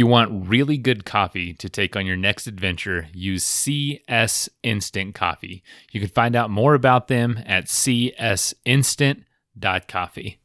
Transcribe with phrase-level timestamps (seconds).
[0.00, 5.62] you want really good coffee to take on your next adventure, use CS Instant Coffee.
[5.92, 10.38] You can find out more about them at csinstant.coffee.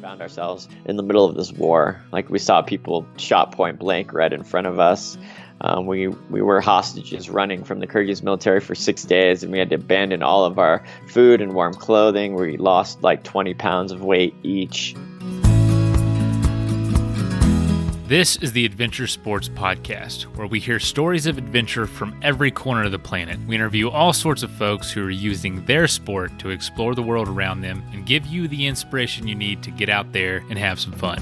[0.00, 2.00] Found ourselves in the middle of this war.
[2.12, 5.18] Like we saw people shot point blank right in front of us.
[5.60, 9.58] Um, we we were hostages running from the Kyrgyz military for six days, and we
[9.58, 12.36] had to abandon all of our food and warm clothing.
[12.36, 14.94] We lost like 20 pounds of weight each.
[18.08, 22.84] This is the Adventure Sports Podcast, where we hear stories of adventure from every corner
[22.84, 23.38] of the planet.
[23.46, 27.28] We interview all sorts of folks who are using their sport to explore the world
[27.28, 30.80] around them and give you the inspiration you need to get out there and have
[30.80, 31.18] some fun.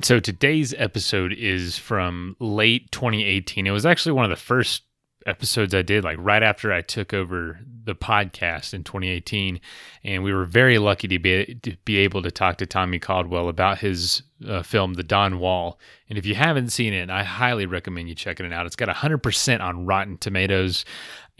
[0.00, 3.66] So today's episode is from late 2018.
[3.66, 4.84] It was actually one of the first
[5.26, 9.60] episodes I did, like right after I took over the podcast in 2018,
[10.04, 13.48] and we were very lucky to be to be able to talk to Tommy Caldwell
[13.48, 15.80] about his uh, film, The Dawn Wall.
[16.08, 18.66] And if you haven't seen it, I highly recommend you checking it out.
[18.66, 20.84] It's got 100% on Rotten Tomatoes,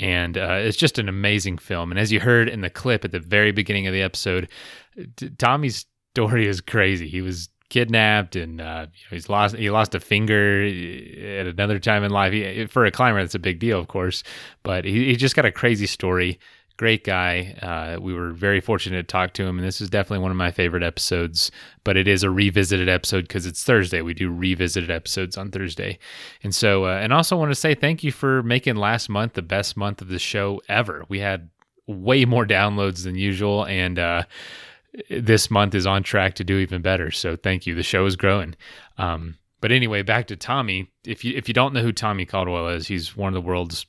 [0.00, 1.92] and uh, it's just an amazing film.
[1.92, 4.48] And as you heard in the clip at the very beginning of the episode,
[5.14, 7.06] t- Tommy's story is crazy.
[7.06, 12.10] He was kidnapped and uh, he's lost he lost a finger at another time in
[12.10, 12.32] life.
[12.32, 14.22] He, for a climber, that's a big deal, of course.
[14.62, 16.38] But he, he just got a crazy story.
[16.76, 17.56] Great guy.
[17.60, 20.36] Uh, we were very fortunate to talk to him, and this is definitely one of
[20.36, 21.50] my favorite episodes.
[21.82, 24.00] But it is a revisited episode because it's Thursday.
[24.00, 25.98] We do revisited episodes on Thursday,
[26.44, 29.42] and so uh, and also want to say thank you for making last month the
[29.42, 31.04] best month of the show ever.
[31.08, 31.50] We had
[31.88, 34.22] way more downloads than usual, and uh,
[35.10, 37.10] this month is on track to do even better.
[37.10, 37.74] So thank you.
[37.74, 38.54] The show is growing.
[38.96, 40.90] Um, but anyway, back to Tommy.
[41.04, 43.86] If you if you don't know who Tommy Caldwell is, he's one of the world's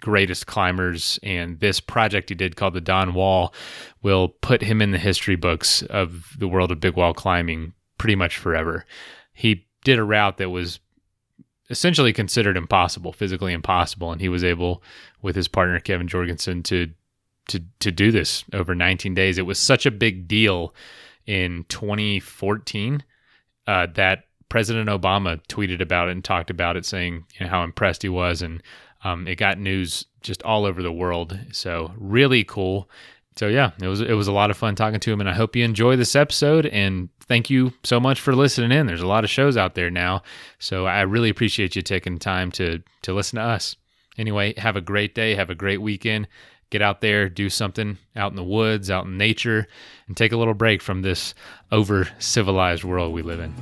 [0.00, 3.54] greatest climbers, and this project he did called the Dawn Wall
[4.02, 8.16] will put him in the history books of the world of big wall climbing pretty
[8.16, 8.84] much forever.
[9.32, 10.80] He did a route that was
[11.70, 14.82] essentially considered impossible, physically impossible, and he was able,
[15.22, 16.90] with his partner Kevin Jorgeson, to
[17.48, 19.38] to to do this over 19 days.
[19.38, 20.74] It was such a big deal
[21.26, 23.04] in 2014
[23.66, 27.62] uh, that President Obama tweeted about it and talked about it, saying you know, how
[27.64, 28.62] impressed he was, and
[29.04, 31.38] um, it got news just all over the world.
[31.52, 32.88] So really cool.
[33.36, 35.34] So yeah, it was it was a lot of fun talking to him, and I
[35.34, 36.66] hope you enjoy this episode.
[36.66, 38.86] And thank you so much for listening in.
[38.86, 40.22] There's a lot of shows out there now,
[40.58, 43.76] so I really appreciate you taking time to to listen to us.
[44.18, 46.28] Anyway, have a great day, have a great weekend
[46.72, 49.68] get out there, do something out in the woods, out in nature,
[50.08, 51.34] and take a little break from this
[51.70, 53.54] over civilized world we live in.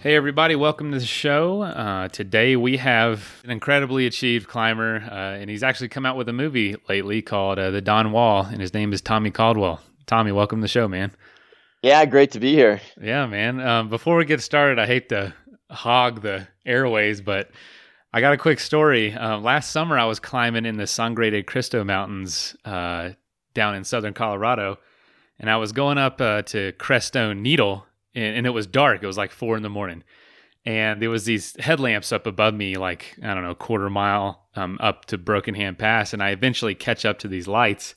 [0.00, 1.62] Hey, everybody, welcome to the show.
[1.62, 6.28] Uh, today we have an incredibly achieved climber, uh, and he's actually come out with
[6.28, 9.80] a movie lately called uh, The Dawn Wall, and his name is Tommy Caldwell.
[10.06, 11.12] Tommy, welcome to the show, man.
[11.82, 12.80] Yeah, great to be here.
[13.00, 13.60] Yeah, man.
[13.60, 15.32] Um, before we get started, I hate to
[15.70, 17.52] hog the airways, but
[18.12, 19.14] I got a quick story.
[19.14, 23.10] Uh, last summer, I was climbing in the Sangre de Cristo Mountains uh,
[23.54, 24.78] down in southern Colorado,
[25.38, 29.04] and I was going up uh, to Crestone Needle, and, and, it was dark.
[29.04, 30.02] It was like four in the morning,
[30.64, 34.78] and there was these headlamps up above me, like I don't know, quarter mile um,
[34.80, 37.94] up to Broken Hand Pass, and I eventually catch up to these lights,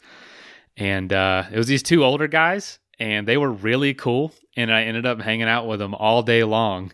[0.78, 4.31] and uh, it was these two older guys and they were really cool.
[4.56, 6.91] And I ended up hanging out with them all day long.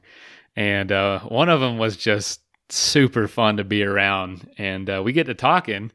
[0.56, 4.50] And uh, one of them was just super fun to be around.
[4.58, 5.92] And uh, we get to talking,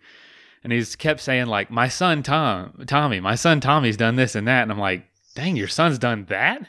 [0.62, 4.46] and he's kept saying like, "My son Tom, Tommy, my son Tommy's done this and
[4.46, 6.68] that." And I'm like, "Dang, your son's done that?"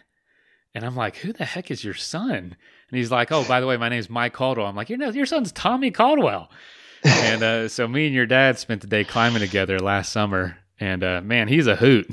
[0.73, 2.55] And I'm like, "Who the heck is your son?"
[2.89, 5.25] And he's like, "Oh, by the way, my name's Mike Caldwell." I'm like, "Your your
[5.25, 6.49] son's Tommy Caldwell."
[7.03, 11.03] and uh, so me and your dad spent the day climbing together last summer, and
[11.03, 12.09] uh, man, he's a hoot.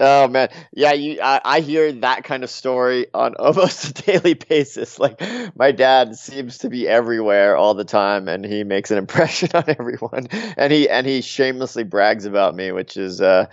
[0.00, 1.20] Oh man, yeah, you.
[1.20, 4.98] I, I, hear that kind of story on almost a daily basis.
[4.98, 5.20] Like
[5.56, 9.64] my dad seems to be everywhere all the time, and he makes an impression on
[9.66, 10.28] everyone.
[10.56, 13.46] And he and he shamelessly brags about me, which is, uh,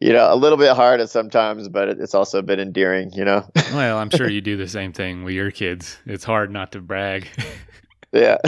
[0.00, 3.12] you know, a little bit hard at sometimes, but it's also a bit endearing.
[3.12, 3.48] You know.
[3.72, 5.98] well, I'm sure you do the same thing with your kids.
[6.04, 7.28] It's hard not to brag.
[8.12, 8.38] yeah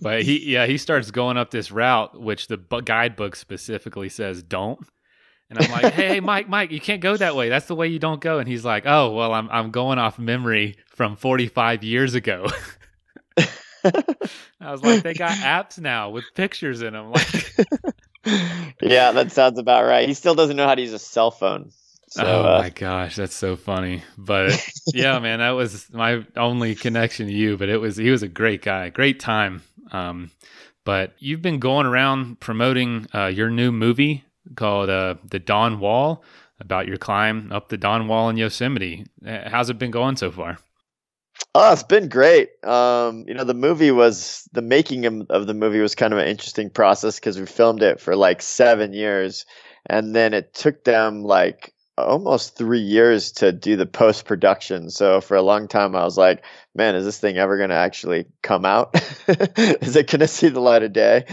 [0.00, 4.78] but he yeah he starts going up this route which the guidebook specifically says don't
[5.48, 7.48] and I'm like, hey, hey, Mike, Mike, you can't go that way.
[7.48, 8.38] That's the way you don't go.
[8.38, 12.46] And he's like, oh, well, I'm I'm going off memory from 45 years ago.
[14.60, 17.12] I was like, they got apps now with pictures in them.
[17.12, 17.56] Like,
[18.82, 20.08] yeah, that sounds about right.
[20.08, 21.70] He still doesn't know how to use a cell phone.
[22.08, 24.02] So, oh uh, my gosh, that's so funny.
[24.18, 24.60] But
[24.92, 27.56] yeah, man, that was my only connection to you.
[27.56, 29.62] But it was he was a great guy, great time.
[29.92, 30.30] Um,
[30.84, 36.22] but you've been going around promoting uh, your new movie called uh, The Dawn Wall
[36.60, 39.06] about your climb up the Dawn Wall in Yosemite.
[39.26, 40.58] Uh, how's it been going so far?
[41.54, 42.50] Oh, it's been great.
[42.64, 46.28] Um, you know, the movie was the making of the movie was kind of an
[46.28, 49.44] interesting process because we filmed it for like seven years,
[49.84, 54.90] and then it took them like almost three years to do the post production.
[54.90, 56.44] So for a long time, I was like,
[56.74, 58.94] man, is this thing ever going to actually come out?
[59.28, 61.24] is it going to see the light of day?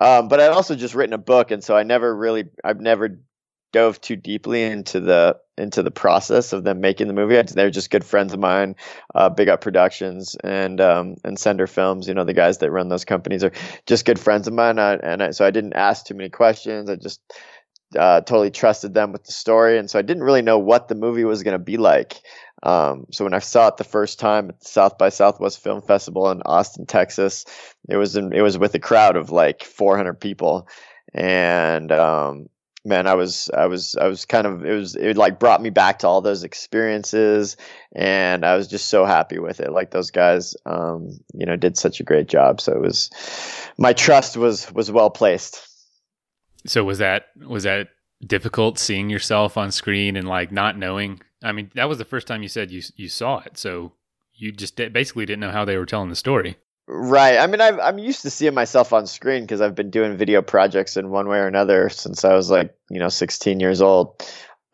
[0.00, 1.50] Um, but I'd also just written a book.
[1.50, 3.18] And so I never really, I've never
[3.74, 7.40] dove too deeply into the into the process of them making the movie.
[7.42, 8.76] They're just good friends of mine,
[9.14, 12.06] uh, Big Up Productions and um, and Sender Films.
[12.06, 13.52] You know, the guys that run those companies are
[13.86, 14.78] just good friends of mine.
[14.78, 16.88] I, and I, so I didn't ask too many questions.
[16.88, 17.20] I just
[17.98, 20.94] uh, totally trusted them with the story, and so I didn't really know what the
[20.94, 22.20] movie was going to be like.
[22.62, 25.82] Um, so when I saw it the first time at the South by Southwest Film
[25.82, 27.44] Festival in Austin, Texas,
[27.88, 30.68] it was in, it was with a crowd of like 400 people,
[31.12, 32.48] and um,
[32.84, 35.70] man, I was I was I was kind of it was it like brought me
[35.70, 37.56] back to all those experiences,
[37.94, 39.72] and I was just so happy with it.
[39.72, 42.60] Like those guys, um, you know, did such a great job.
[42.60, 43.10] So it was
[43.78, 45.66] my trust was was well placed.
[46.66, 47.88] So was that was that
[48.26, 51.20] difficult seeing yourself on screen and like not knowing?
[51.42, 53.92] I mean, that was the first time you said you you saw it, so
[54.34, 56.56] you just basically didn't know how they were telling the story.
[56.86, 57.38] Right.
[57.38, 60.42] I mean, i am used to seeing myself on screen because I've been doing video
[60.42, 64.22] projects in one way or another since I was like, you know, 16 years old.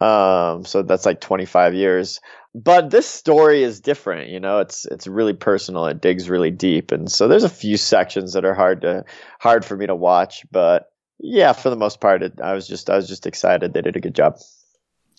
[0.01, 2.21] Um, so that's like 25 years.
[2.53, 4.31] But this story is different.
[4.31, 5.87] You know, it's it's really personal.
[5.87, 9.05] It digs really deep, and so there's a few sections that are hard to
[9.39, 10.45] hard for me to watch.
[10.51, 10.90] But
[11.23, 13.73] yeah, for the most part, it, I was just I was just excited.
[13.73, 14.39] They did a good job.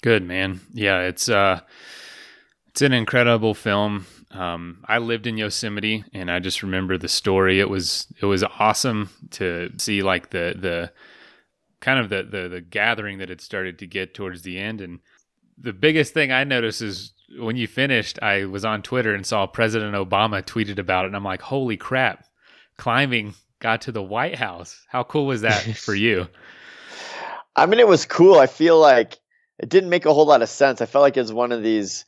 [0.01, 0.59] Good man.
[0.74, 1.62] Yeah, it's uh,
[2.69, 4.07] it's an incredible film.
[4.31, 7.59] Um, I lived in Yosemite, and I just remember the story.
[7.59, 10.92] It was it was awesome to see like the the
[11.81, 14.81] kind of the the, the gathering that it started to get towards the end.
[14.81, 15.00] And
[15.57, 19.45] the biggest thing I noticed is when you finished, I was on Twitter and saw
[19.45, 22.25] President Obama tweeted about it, and I'm like, holy crap!
[22.77, 24.86] Climbing got to the White House.
[24.90, 26.28] How cool was that for you?
[27.56, 28.38] I mean, it was cool.
[28.40, 29.19] I feel like
[29.60, 30.81] it didn't make a whole lot of sense.
[30.81, 32.06] I felt like it was one of these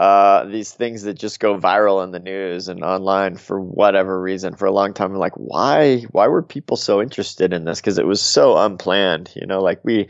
[0.00, 4.56] uh, these things that just go viral in the news and online for whatever reason.
[4.56, 6.06] For a long time, I'm like, why?
[6.10, 7.82] Why were people so interested in this?
[7.82, 9.30] Because it was so unplanned.
[9.36, 10.08] You know, like we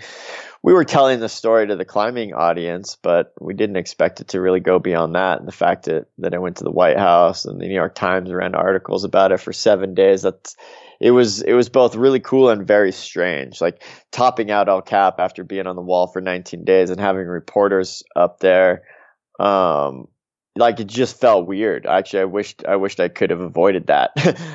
[0.62, 4.40] we were telling the story to the climbing audience, but we didn't expect it to
[4.40, 5.40] really go beyond that.
[5.40, 7.96] And the fact that, that I went to the White House and the New York
[7.96, 10.54] Times ran articles about it for seven days, that's
[11.00, 13.60] it was it was both really cool and very strange.
[13.60, 13.82] Like
[14.12, 18.04] topping out El Cap after being on the wall for 19 days and having reporters
[18.14, 18.84] up there.
[19.40, 20.08] Um,
[20.56, 21.86] like it just felt weird.
[21.86, 24.10] Actually, I wished I wished I could have avoided that.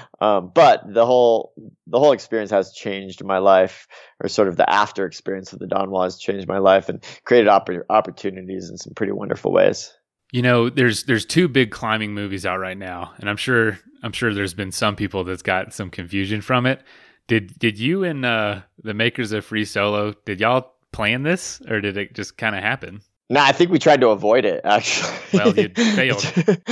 [0.19, 1.53] um, but the whole
[1.87, 3.87] the whole experience has changed my life,
[4.21, 7.03] or sort of the after experience of the Dawn Wall has changed my life and
[7.23, 9.93] created opp- opportunities in some pretty wonderful ways.
[10.31, 14.11] You know, there's there's two big climbing movies out right now, and I'm sure I'm
[14.11, 16.81] sure there's been some people that's got some confusion from it.
[17.27, 21.79] Did did you and uh, the makers of Free Solo did y'all plan this, or
[21.79, 23.01] did it just kind of happen?
[23.27, 24.61] No, I think we tried to avoid it.
[24.63, 26.23] Actually, well, you failed.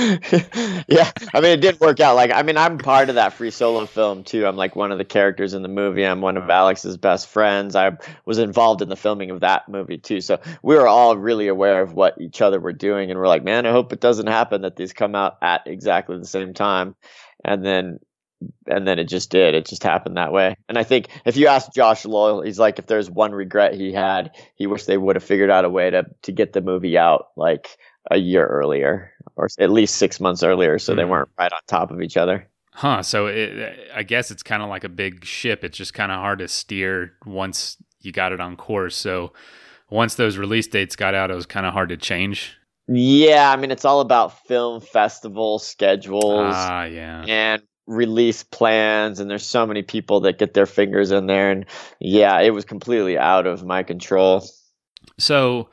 [0.86, 2.14] yeah, I mean, it didn't work out.
[2.14, 4.46] Like, I mean, I'm part of that free solo film too.
[4.46, 6.06] I'm like one of the characters in the movie.
[6.06, 7.74] I'm one of Alex's best friends.
[7.74, 10.20] I was involved in the filming of that movie too.
[10.20, 13.42] So we were all really aware of what each other were doing, and we're like,
[13.42, 16.94] man, I hope it doesn't happen that these come out at exactly the same time.
[17.44, 17.98] And then
[18.66, 19.54] and then it just did.
[19.54, 20.56] It just happened that way.
[20.68, 23.92] And I think if you ask Josh Lowell, he's like, if there's one regret he
[23.92, 26.98] had, he wished they would have figured out a way to to get the movie
[26.98, 27.76] out like
[28.10, 30.96] a year earlier, or at least six months earlier, so mm.
[30.96, 31.10] they hmm.
[31.10, 32.48] weren't right on top of each other.
[32.72, 33.02] Huh.
[33.02, 35.62] So it, I guess it's kind of like a big ship.
[35.62, 38.96] It's just kind of hard to steer once you got it on course.
[38.96, 39.32] So
[39.90, 42.56] once those release dates got out, it was kind of hard to change.
[42.86, 46.52] Yeah, I mean it's all about film festival schedules.
[46.54, 47.24] Ah, yeah.
[47.26, 51.66] And release plans and there's so many people that get their fingers in there and
[52.00, 54.46] yeah it was completely out of my control.
[55.18, 55.68] So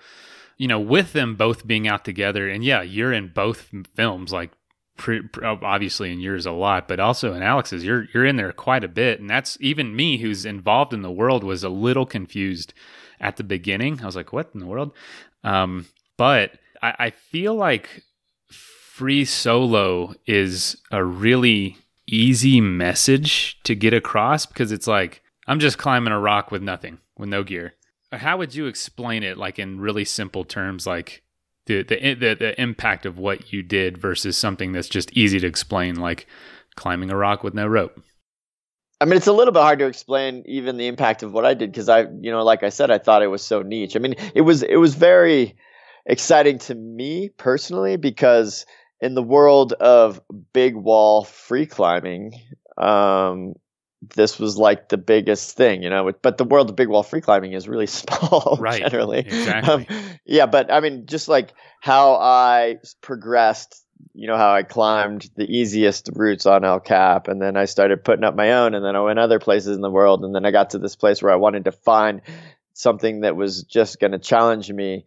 [0.58, 4.52] you know with them both being out together and yeah you're in both films like
[4.98, 8.84] pre, obviously in yours a lot but also in alex's you're you're in there quite
[8.84, 12.74] a bit and that's even me who's involved in the world was a little confused
[13.22, 14.02] at the beginning.
[14.02, 14.92] I was like what in the world?
[15.44, 15.88] Um,
[16.18, 18.04] but I, I feel like
[18.50, 21.78] free solo is a really
[22.12, 27.00] easy message to get across because it's like I'm just climbing a rock with nothing,
[27.18, 27.74] with no gear.
[28.12, 31.24] How would you explain it, like in really simple terms, like
[31.66, 35.48] the the the, the impact of what you did versus something that's just easy to
[35.48, 36.28] explain, like
[36.76, 38.02] climbing a rock with no rope?
[39.00, 41.56] I mean, it's a little bit hard to explain even the impact of what I
[41.56, 43.96] did because I, you know, like I said, I thought it was so niche.
[43.96, 45.56] I mean, it was it was very
[46.06, 48.66] exciting to me personally because
[49.02, 50.22] in the world of
[50.54, 52.40] big wall free climbing,
[52.78, 53.56] um,
[54.16, 56.12] this was like the biggest thing, you know.
[56.22, 58.82] But the world of big wall free climbing is really small, right?
[58.82, 59.74] Generally, exactly.
[59.74, 59.86] Um,
[60.26, 65.46] yeah, but I mean, just like how I progressed, you know, how I climbed the
[65.46, 68.96] easiest routes on El Cap, and then I started putting up my own, and then
[68.96, 71.34] I went other places in the world, and then I got to this place where
[71.34, 72.22] I wanted to find
[72.74, 75.06] something that was just going to challenge me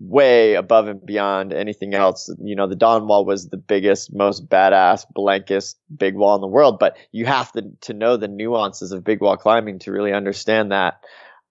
[0.00, 2.32] way above and beyond anything else.
[2.42, 6.46] You know, the Dawn Wall was the biggest, most badass, blankest big wall in the
[6.46, 10.12] world, but you have to to know the nuances of big wall climbing to really
[10.12, 11.04] understand that.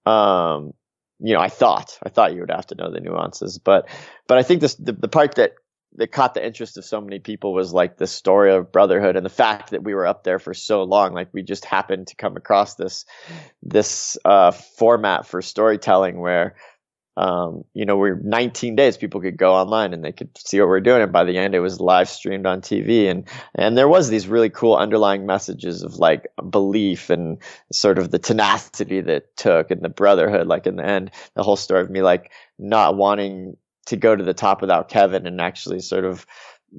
[0.04, 0.72] Um,
[1.20, 3.88] you know, I thought I thought you would have to know the nuances, but
[4.26, 5.52] but I think this the, the part that
[5.96, 9.26] that caught the interest of so many people was like the story of brotherhood and
[9.26, 12.14] the fact that we were up there for so long like we just happened to
[12.14, 13.04] come across this
[13.62, 16.54] this uh, format for storytelling where
[17.16, 18.96] um, you know, we're 19 days.
[18.96, 21.02] People could go online and they could see what we're doing.
[21.02, 23.10] And by the end, it was live streamed on TV.
[23.10, 23.24] And,
[23.54, 27.38] and there was these really cool underlying messages of like belief and
[27.72, 30.46] sort of the tenacity that took and the brotherhood.
[30.46, 34.24] Like in the end, the whole story of me like not wanting to go to
[34.24, 36.24] the top without Kevin and actually sort of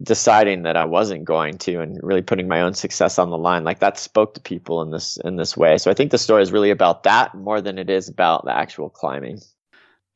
[0.02, 3.66] deciding that I wasn't going to and really putting my own success on the line
[3.66, 6.42] like that spoke to people in this in this way so I think the story
[6.44, 9.42] is really about that more than it is about the actual climbing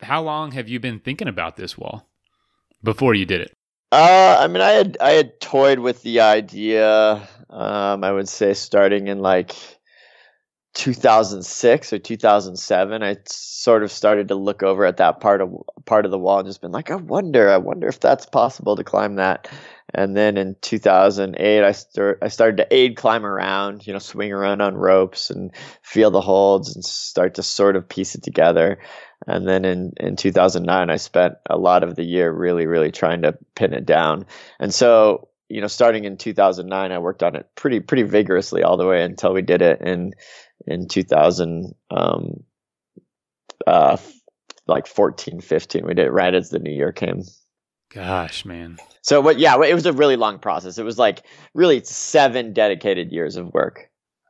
[0.01, 2.09] how long have you been thinking about this wall
[2.83, 3.57] before you did it?
[3.91, 7.27] Uh, I mean, I had I had toyed with the idea.
[7.49, 9.55] Um, I would say starting in like
[10.73, 15.53] 2006 or 2007, I sort of started to look over at that part of
[15.85, 18.75] part of the wall and just been like, I wonder, I wonder if that's possible
[18.75, 19.49] to climb that.
[19.93, 24.33] And then in 2008, I start I started to aid climb around, you know, swing
[24.33, 25.51] around on ropes and
[25.83, 28.79] feel the holds and start to sort of piece it together.
[29.27, 33.23] And then in, in 2009, I spent a lot of the year really, really trying
[33.23, 34.25] to pin it down.
[34.59, 38.77] And so, you know, starting in 2009, I worked on it pretty, pretty vigorously all
[38.77, 40.13] the way until we did it in,
[40.67, 42.43] in 2000, um,
[43.65, 43.97] uh,
[44.67, 45.85] like 14, 15.
[45.85, 47.23] We did it right as the new year came.
[47.93, 48.77] Gosh, man.
[49.01, 50.77] So, what, yeah, it was a really long process.
[50.77, 53.89] It was like really seven dedicated years of work.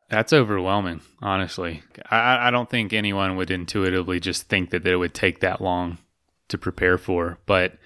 [0.09, 1.83] That's overwhelming, honestly.
[2.09, 5.97] I, I don't think anyone would intuitively just think that it would take that long
[6.49, 7.77] to prepare for, but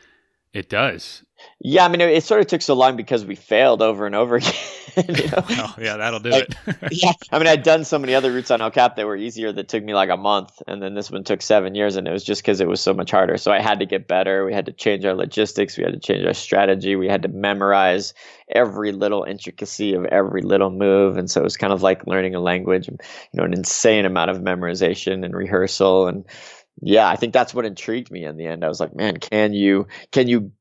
[0.53, 1.23] it does.
[1.61, 4.15] Yeah, I mean, it, it, sort of took so long because we failed over and
[4.15, 4.53] over again.
[4.95, 5.43] you know?
[5.49, 6.77] well, yeah, that'll do like, it.
[6.91, 9.51] yeah, I mean, I'd done so many other routes on El Cap that were easier
[9.51, 12.11] that took me like a month, and then this one took seven years, and it
[12.11, 13.37] was just because it was so much harder.
[13.37, 14.45] So I had to get better.
[14.45, 15.77] We had to change our logistics.
[15.77, 16.95] We had to change our strategy.
[16.95, 18.13] We had to memorize
[18.49, 22.35] every little intricacy of every little move, and so it was kind of like learning
[22.35, 22.87] a language.
[22.87, 22.97] You
[23.33, 26.25] know, an insane amount of memorization and rehearsal and
[26.81, 28.63] yeah, I think that's what intrigued me in the end.
[28.63, 30.51] I was like, man, can you can you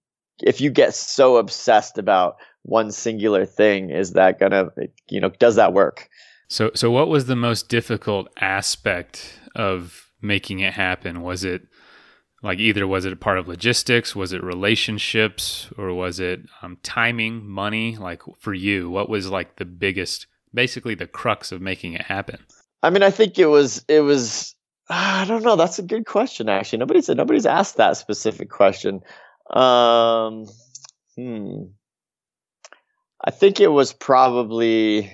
[0.43, 4.71] if you get so obsessed about one singular thing, is that gonna,
[5.09, 6.09] you know, does that work?
[6.49, 11.23] So, so what was the most difficult aspect of making it happen?
[11.23, 11.63] Was it
[12.43, 16.79] like either was it a part of logistics, was it relationships, or was it um,
[16.83, 17.97] timing, money?
[17.97, 22.39] Like for you, what was like the biggest, basically the crux of making it happen?
[22.83, 24.55] I mean, I think it was it was
[24.89, 25.57] I don't know.
[25.57, 26.49] That's a good question.
[26.49, 29.01] Actually, nobody's nobody's asked that specific question.
[29.51, 30.47] Um,
[31.17, 31.63] hmm.
[33.25, 35.13] I think it was probably.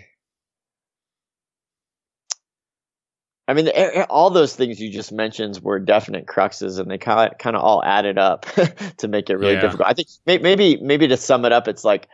[3.46, 3.68] I mean,
[4.08, 7.62] all those things you just mentioned were definite cruxes, and they kind of kind of
[7.62, 8.46] all added up
[8.98, 9.60] to make it really yeah.
[9.60, 9.88] difficult.
[9.88, 12.08] I think maybe maybe to sum it up, it's like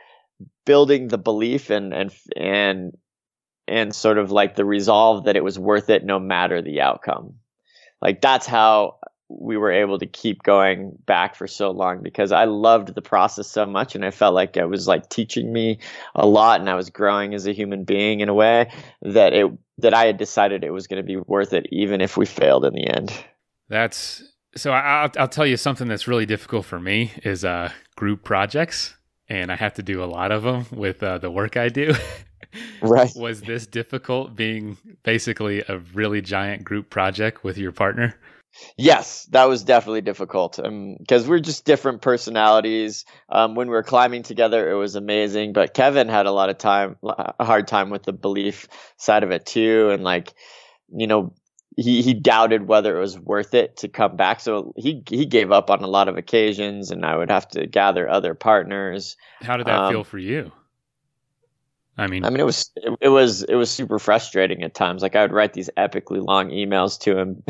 [0.65, 2.97] building the belief and and and
[3.69, 7.35] and sort of like the resolve that it was worth it no matter the outcome.
[8.03, 8.99] Like that's how
[9.31, 13.47] we were able to keep going back for so long because I loved the process
[13.47, 15.79] so much and I felt like it was like teaching me
[16.15, 18.71] a lot and I was growing as a human being in a way
[19.03, 22.17] that it that I had decided it was going to be worth it even if
[22.17, 23.13] we failed in the end.
[23.69, 24.23] That's
[24.57, 28.95] so I'll I'll tell you something that's really difficult for me is uh group projects
[29.29, 31.95] and I have to do a lot of them with uh, the work I do.
[32.83, 33.11] right.
[33.15, 38.17] Was this difficult being basically a really giant group project with your partner?
[38.77, 43.05] Yes, that was definitely difficult because um, we're just different personalities.
[43.29, 46.59] Um, when we were climbing together, it was amazing, but Kevin had a lot of
[46.59, 50.35] time, a hard time with the belief side of it too, and like
[50.93, 51.33] you know,
[51.77, 54.41] he he doubted whether it was worth it to come back.
[54.41, 57.67] So he he gave up on a lot of occasions, and I would have to
[57.67, 59.17] gather other partners.
[59.41, 60.53] How did that um, feel for you?
[61.99, 62.71] I mean, I mean, it was
[63.01, 65.03] it, was it was super frustrating at times.
[65.03, 67.43] Like I would write these epically long emails to him,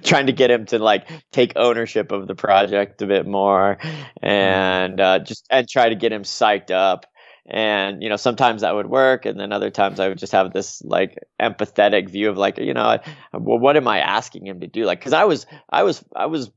[0.04, 3.78] trying to get him to like take ownership of the project a bit more,
[4.22, 7.06] and uh, just and try to get him psyched up.
[7.48, 10.52] And you know, sometimes that would work, and then other times I would just have
[10.52, 12.98] this like empathetic view of like, you know,
[13.32, 14.84] well, what am I asking him to do?
[14.84, 16.50] Like, because I was I was I was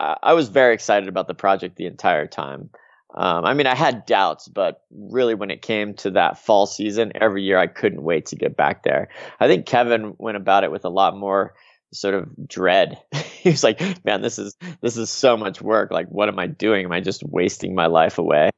[0.00, 2.70] I was very excited about the project the entire time.
[3.16, 7.12] Um, I mean, I had doubts, but really, when it came to that fall season,
[7.14, 9.08] every year I couldn't wait to get back there.
[9.38, 11.54] I think Kevin went about it with a lot more
[11.92, 12.98] sort of dread.
[13.12, 15.92] he was like, "Man, this is this is so much work.
[15.92, 16.84] Like, what am I doing?
[16.84, 18.50] Am I just wasting my life away?"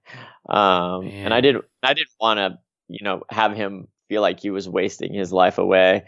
[0.48, 2.58] Um, and I didn't I didn't want to,
[2.88, 6.04] you know, have him feel like he was wasting his life away,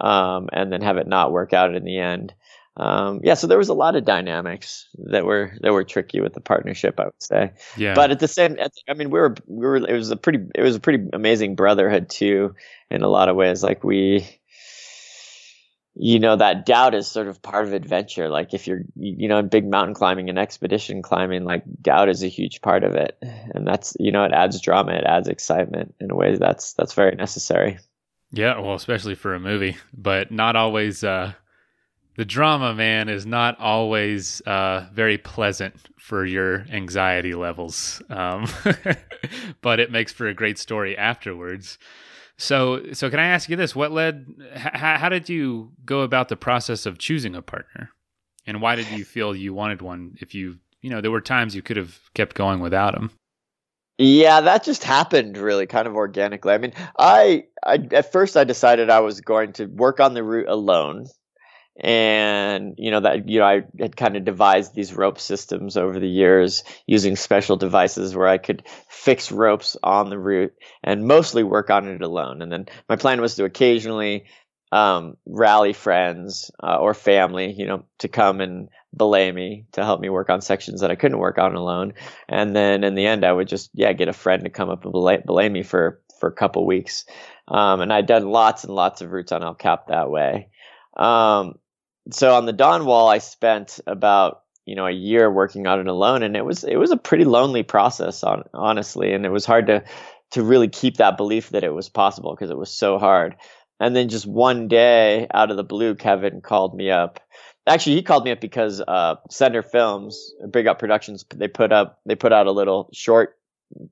[0.00, 2.32] um, and then have it not work out in the end
[2.76, 6.34] um, yeah, so there was a lot of dynamics that were that were tricky with
[6.34, 7.52] the partnership, I would say.
[7.76, 7.94] Yeah.
[7.94, 8.56] But at the same,
[8.88, 11.56] I mean, we were we were it was a pretty it was a pretty amazing
[11.56, 12.54] brotherhood too,
[12.90, 13.62] in a lot of ways.
[13.64, 14.26] Like we,
[15.94, 18.28] you know, that doubt is sort of part of adventure.
[18.28, 22.22] Like if you're you know in big mountain climbing and expedition climbing, like doubt is
[22.22, 25.96] a huge part of it, and that's you know it adds drama, it adds excitement
[25.98, 27.78] in a way that's that's very necessary.
[28.32, 31.02] Yeah, well, especially for a movie, but not always.
[31.02, 31.32] Uh
[32.16, 38.46] the drama, man, is not always uh, very pleasant for your anxiety levels, um,
[39.60, 41.78] but it makes for a great story afterwards.
[42.36, 43.76] So, so can I ask you this?
[43.76, 44.26] What led?
[44.54, 47.90] H- how did you go about the process of choosing a partner,
[48.46, 50.16] and why did you feel you wanted one?
[50.20, 53.10] If you, you know, there were times you could have kept going without him.
[53.98, 56.54] Yeah, that just happened really kind of organically.
[56.54, 60.24] I mean, I, I at first I decided I was going to work on the
[60.24, 61.06] route alone
[61.78, 65.98] and you know that you know I had kind of devised these rope systems over
[65.98, 71.42] the years using special devices where I could fix ropes on the route and mostly
[71.42, 72.42] work on it alone.
[72.42, 74.26] And then my plan was to occasionally
[74.72, 80.00] um, rally friends uh, or family, you know, to come and belay me to help
[80.00, 81.94] me work on sections that I couldn't work on alone.
[82.28, 84.84] And then in the end, I would just yeah get a friend to come up
[84.84, 87.04] and belay, belay me for for a couple weeks.
[87.48, 90.48] Um, and I'd done lots and lots of routes on El Cap that way.
[91.00, 91.54] Um,
[92.10, 95.86] so on the Dawn Wall, I spent about you know a year working on it
[95.86, 99.46] alone, and it was it was a pretty lonely process, on honestly, and it was
[99.46, 99.82] hard to
[100.32, 103.36] to really keep that belief that it was possible because it was so hard.
[103.80, 107.18] And then just one day, out of the blue, Kevin called me up.
[107.66, 111.98] Actually, he called me up because uh, Sender Films, Big Up Productions, they put up
[112.04, 113.38] they put out a little short,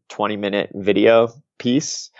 [0.08, 2.10] twenty minute video piece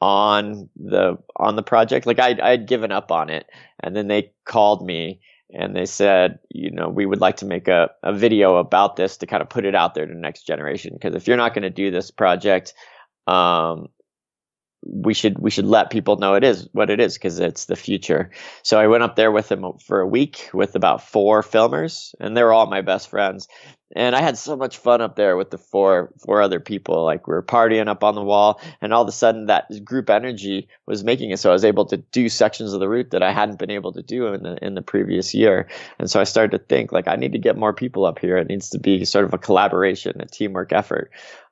[0.00, 2.06] on the on the project.
[2.06, 3.46] Like I I had given up on it,
[3.80, 7.68] and then they called me and they said, you know, we would like to make
[7.68, 10.46] a, a video about this to kind of put it out there to the next
[10.46, 10.92] generation.
[10.92, 12.74] Because if you're not going to do this project,
[13.26, 13.88] um,
[14.82, 17.76] we should we should let people know it is what it is because it's the
[17.76, 18.30] future.
[18.62, 22.36] So I went up there with them for a week with about four filmers, and
[22.36, 23.48] they were all my best friends.
[23.96, 27.04] And I had so much fun up there with the four four other people.
[27.04, 30.10] Like we were partying up on the wall, and all of a sudden that group
[30.10, 33.22] energy was making it so I was able to do sections of the route that
[33.22, 35.68] I hadn't been able to do in the in the previous year.
[35.98, 38.36] And so I started to think like I need to get more people up here.
[38.36, 41.10] It needs to be sort of a collaboration, a teamwork effort.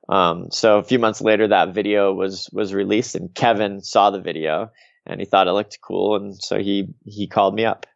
[0.09, 4.21] Um, so a few months later, that video was was released, and Kevin saw the
[4.21, 4.71] video
[5.07, 7.87] and he thought it looked cool, and so he he called me up.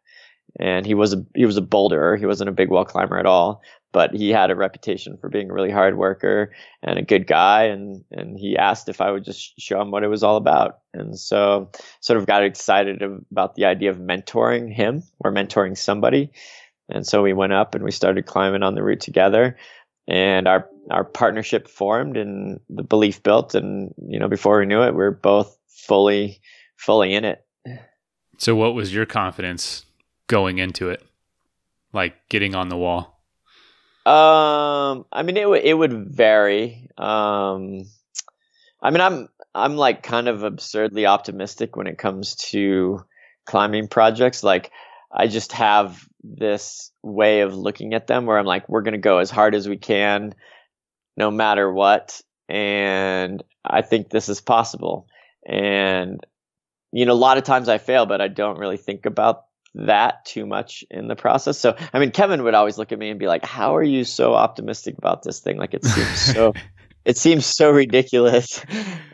[0.58, 2.18] And he was a he was a boulderer.
[2.18, 5.50] He wasn't a big wall climber at all, but he had a reputation for being
[5.50, 7.64] a really hard worker and a good guy.
[7.64, 10.80] And and he asked if I would just show him what it was all about.
[10.92, 11.70] And so
[12.00, 16.30] sort of got excited about the idea of mentoring him or mentoring somebody.
[16.90, 19.56] And so we went up and we started climbing on the route together
[20.08, 24.82] and our our partnership formed and the belief built and you know before we knew
[24.82, 26.40] it we are both fully
[26.76, 27.44] fully in it.
[28.38, 29.84] So what was your confidence
[30.26, 31.02] going into it?
[31.92, 33.20] Like getting on the wall?
[34.04, 36.88] Um i mean it, w- it would vary.
[36.98, 37.84] Um
[38.82, 43.04] i mean i'm i'm like kind of absurdly optimistic when it comes to
[43.46, 44.42] climbing projects.
[44.42, 44.72] Like
[45.12, 48.98] i just have this way of looking at them where I'm like, we're going to
[48.98, 50.34] go as hard as we can,
[51.16, 52.20] no matter what.
[52.48, 55.06] And I think this is possible.
[55.46, 56.20] And,
[56.92, 60.24] you know, a lot of times I fail, but I don't really think about that
[60.24, 61.58] too much in the process.
[61.58, 64.04] So, I mean, Kevin would always look at me and be like, how are you
[64.04, 65.56] so optimistic about this thing?
[65.56, 66.52] Like it seems so,
[67.04, 68.64] it seems so ridiculous.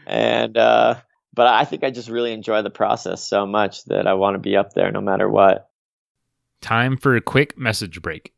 [0.07, 0.97] And, uh,
[1.33, 4.41] but I think I just really enjoy the process so much that I want to
[4.41, 5.68] be up there no matter what.
[6.61, 8.33] Time for a quick message break.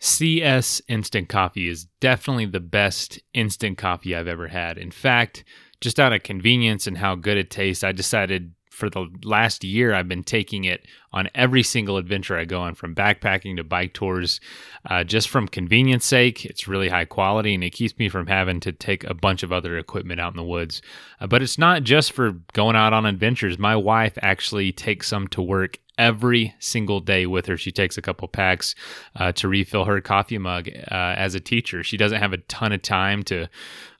[0.00, 4.78] CS Instant Coffee is definitely the best instant coffee I've ever had.
[4.78, 5.44] In fact,
[5.80, 9.92] just out of convenience and how good it tastes, I decided for the last year
[9.92, 13.92] I've been taking it on every single adventure I go on, from backpacking to bike
[13.92, 14.40] tours,
[14.88, 16.44] uh, just from convenience sake.
[16.44, 19.52] It's really high quality and it keeps me from having to take a bunch of
[19.52, 20.80] other equipment out in the woods.
[21.20, 23.58] Uh, but it's not just for going out on adventures.
[23.58, 27.56] My wife actually takes some to work every single day with her.
[27.56, 28.74] She takes a couple packs
[29.16, 31.82] uh, to refill her coffee mug uh, as a teacher.
[31.82, 33.48] She doesn't have a ton of time to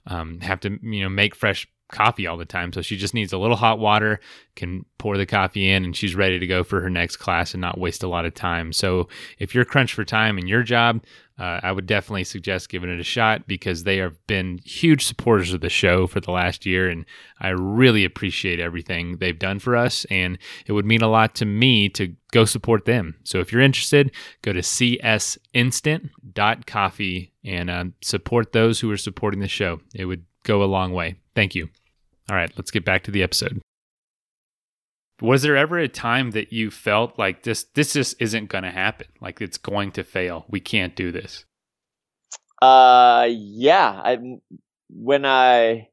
[0.07, 2.71] um, have to you know make fresh coffee all the time.
[2.71, 4.19] So she just needs a little hot water,
[4.55, 7.61] can pour the coffee in, and she's ready to go for her next class and
[7.61, 8.71] not waste a lot of time.
[8.73, 9.07] So
[9.39, 11.01] if you're crunched for time in your job,
[11.39, 15.53] uh, I would definitely suggest giving it a shot because they have been huge supporters
[15.53, 17.05] of the show for the last year, and
[17.39, 20.05] I really appreciate everything they've done for us.
[20.09, 23.15] And it would mean a lot to me to go support them.
[23.23, 29.47] So if you're interested, go to csinstant.coffee and uh, support those who are supporting the
[29.47, 29.79] show.
[29.95, 31.15] It would go a long way.
[31.35, 31.69] Thank you.
[32.29, 33.59] All right, let's get back to the episode.
[35.21, 38.71] Was there ever a time that you felt like this this just isn't going to
[38.71, 39.07] happen?
[39.19, 40.45] Like it's going to fail.
[40.49, 41.45] We can't do this.
[42.61, 44.17] Uh yeah, I
[44.89, 45.89] when I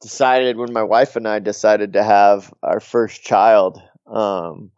[0.00, 4.70] decided when my wife and I decided to have our first child, um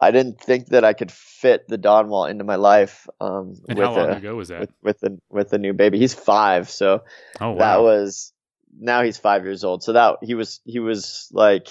[0.00, 3.06] I didn't think that I could fit the Dawnwall into my life.
[3.20, 4.60] Um, and with how long a, ago was that?
[4.60, 5.98] With, with a with a new baby.
[5.98, 7.02] He's five, so
[7.40, 7.58] oh wow.
[7.58, 8.32] that was
[8.78, 9.82] now he's five years old.
[9.82, 11.68] So that he was he was like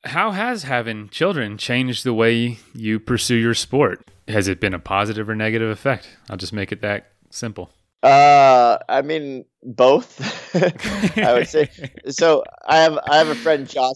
[0.06, 4.06] How has having children changed the way you pursue your sport?
[4.28, 6.10] Has it been a positive or negative effect?
[6.30, 7.70] I'll just make it that simple.
[8.02, 10.20] Uh, I mean both.
[11.18, 11.70] I would say.
[12.10, 13.96] So I have I have a friend Josh.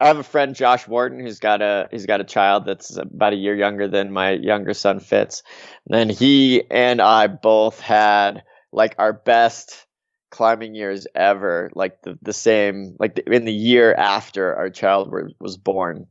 [0.00, 3.32] I have a friend Josh Wharton who's got a he's got a child that's about
[3.32, 5.42] a year younger than my younger son Fitz,
[5.90, 9.86] and he and I both had like our best
[10.30, 15.10] climbing years ever, like the, the same, like the, in the year after our child
[15.10, 16.06] were, was born.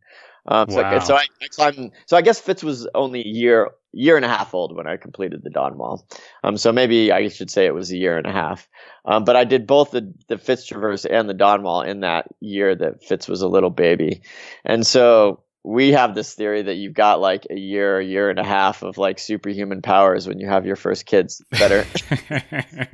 [0.45, 0.99] Um, so, wow.
[0.99, 1.91] so I, I climbed.
[2.05, 4.97] So I guess Fitz was only a year, year and a half old when I
[4.97, 6.07] completed the Dawn Wall.
[6.43, 8.67] Um, so maybe I should say it was a year and a half.
[9.05, 12.27] Um, but I did both the the Fitz Traverse and the Dawn Wall in that
[12.39, 14.21] year that Fitz was a little baby,
[14.63, 18.39] and so we have this theory that you've got like a year, a year and
[18.39, 21.43] a half of like superhuman powers when you have your first kids.
[21.51, 21.85] Better.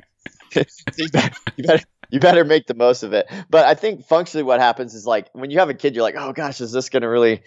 [0.96, 3.26] you, better, you better you better make the most of it.
[3.50, 6.14] But I think functionally what happens is like when you have a kid, you're like,
[6.16, 7.42] oh gosh, is this going to really,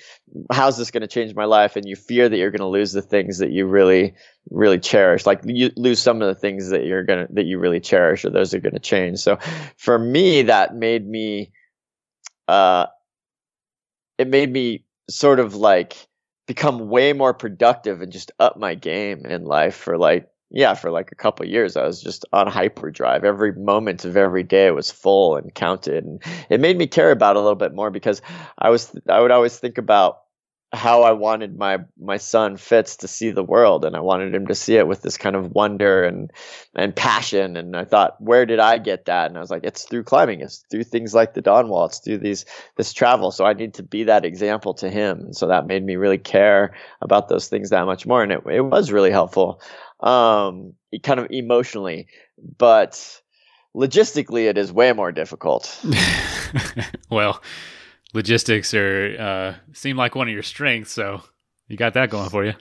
[0.51, 1.75] how's this going to change my life?
[1.75, 4.15] And you fear that you're going to lose the things that you really,
[4.49, 5.25] really cherish.
[5.25, 8.25] Like you lose some of the things that you're going to, that you really cherish
[8.25, 9.19] or those are going to change.
[9.19, 9.37] So
[9.77, 11.51] for me, that made me,
[12.47, 12.87] uh,
[14.17, 16.07] it made me sort of like
[16.47, 20.91] become way more productive and just up my game in life for like yeah for
[20.91, 24.91] like a couple years i was just on hyperdrive every moment of every day was
[24.91, 28.21] full and counted and it made me care about a little bit more because
[28.57, 30.19] i was i would always think about
[30.71, 34.47] how I wanted my my son Fitz to see the world, and I wanted him
[34.47, 36.31] to see it with this kind of wonder and
[36.75, 37.57] and passion.
[37.57, 39.27] And I thought, where did I get that?
[39.27, 41.99] And I was like, it's through climbing, it's through things like the Dawn Wall, it's
[41.99, 42.45] through these
[42.77, 43.31] this travel.
[43.31, 45.19] So I need to be that example to him.
[45.19, 48.43] And so that made me really care about those things that much more, and it
[48.45, 49.62] it was really helpful,
[49.99, 52.07] um, kind of emotionally,
[52.57, 53.21] but
[53.75, 55.83] logistically, it is way more difficult.
[57.09, 57.41] well
[58.13, 61.21] logistics are uh, seem like one of your strengths, so
[61.67, 62.53] you got that going for you.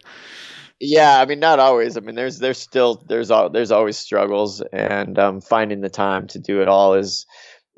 [0.80, 1.96] Yeah, I mean, not always.
[1.96, 6.26] I mean, there's there's still there's all there's always struggles, and um, finding the time
[6.28, 7.26] to do it all is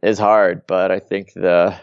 [0.03, 0.62] is hard.
[0.66, 1.79] But I think the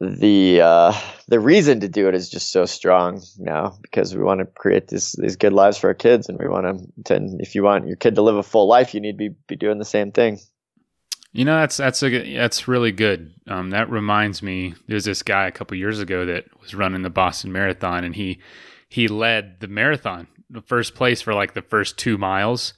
[0.00, 0.92] the uh,
[1.28, 4.88] the reason to do it is just so strong now because we want to create
[4.88, 7.36] this these good lives for our kids, and we want to.
[7.38, 9.56] If you want your kid to live a full life, you need to be be
[9.56, 10.40] doing the same thing.
[11.32, 13.34] You know, that's that's a that's really good.
[13.46, 17.10] Um, that reminds me, there's this guy a couple years ago that was running the
[17.10, 18.40] Boston Marathon, and he
[18.88, 22.74] he led the marathon, the first place for like the first two miles,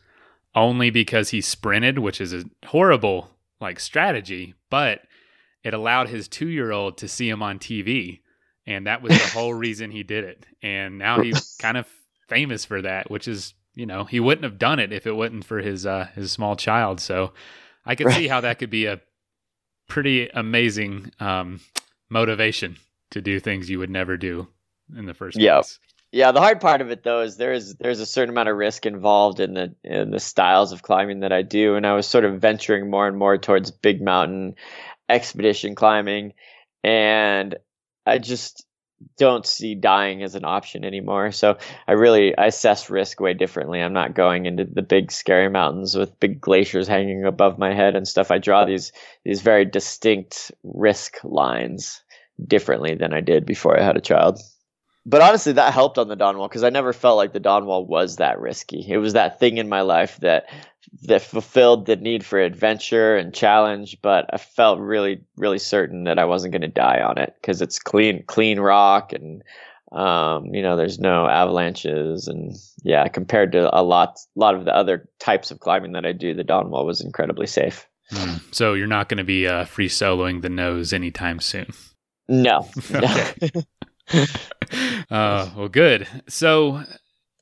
[0.55, 5.01] only because he sprinted, which is a horrible like strategy, but
[5.67, 8.21] it allowed his two year old to see him on TV,
[8.67, 10.47] and that was the whole reason he did it.
[10.63, 11.89] And now he's kind of
[12.29, 15.45] famous for that, which is you know he wouldn't have done it if it wasn't
[15.45, 17.01] for his uh, his small child.
[17.01, 17.33] So
[17.85, 18.17] I could right.
[18.17, 19.01] see how that could be a
[19.89, 21.59] pretty amazing um,
[22.09, 22.77] motivation
[23.11, 24.47] to do things you would never do
[24.97, 25.57] in the first yeah.
[25.57, 25.81] place.
[26.13, 28.87] Yeah, the hard part of it though is there's there's a certain amount of risk
[28.87, 32.25] involved in the in the styles of climbing that I do, and I was sort
[32.25, 34.55] of venturing more and more towards big mountain
[35.09, 36.33] expedition climbing,
[36.83, 37.57] and
[38.05, 38.65] I just
[39.19, 41.31] don't see dying as an option anymore.
[41.31, 43.81] So I really I assess risk way differently.
[43.81, 47.95] I'm not going into the big scary mountains with big glaciers hanging above my head
[47.95, 48.31] and stuff.
[48.31, 48.93] I draw these
[49.25, 52.03] these very distinct risk lines
[52.47, 54.41] differently than I did before I had a child
[55.09, 57.65] but honestly, that helped on the Dawn Wall because I never felt like the Dawn
[57.65, 58.85] Wall was that risky.
[58.87, 60.51] It was that thing in my life that
[61.03, 66.19] that fulfilled the need for adventure and challenge, but I felt really, really certain that
[66.19, 69.43] I wasn't going to die on it because it's clean, clean rock, and
[69.93, 74.65] um, you know, there's no avalanches, and yeah, compared to a lot, a lot of
[74.65, 77.87] the other types of climbing that I do, the Dawn Wall was incredibly safe.
[78.13, 78.55] Mm.
[78.55, 81.67] So you're not going to be uh, free soloing the nose anytime soon.
[82.29, 82.69] No.
[85.11, 86.07] uh, well, good.
[86.29, 86.85] So,